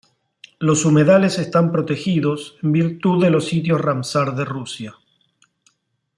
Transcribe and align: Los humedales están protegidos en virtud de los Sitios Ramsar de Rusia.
Los 0.57 0.83
humedales 0.83 1.37
están 1.37 1.71
protegidos 1.71 2.57
en 2.63 2.71
virtud 2.71 3.23
de 3.23 3.29
los 3.29 3.45
Sitios 3.45 3.79
Ramsar 3.79 4.33
de 4.35 4.45
Rusia. 4.45 4.95